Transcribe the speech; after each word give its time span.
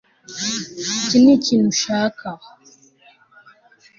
Iki 1.03 1.17
nikintu 1.23 1.67
ushaka 1.75 2.27